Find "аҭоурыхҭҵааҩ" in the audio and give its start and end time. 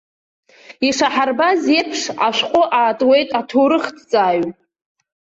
3.39-4.41